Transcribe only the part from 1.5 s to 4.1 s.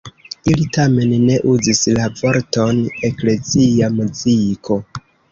uzis la vorton „eklezia